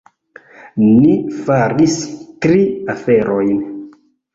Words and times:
Ni 1.01 1.11
faris 1.43 2.01
tri 2.47 2.61
aferojn. 2.99 3.67